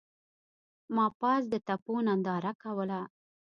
ما 0.95 1.05
پاس 1.19 1.43
د 1.53 1.55
تپو 1.67 1.95
ننداره 2.07 2.51
کوله. 2.63 3.01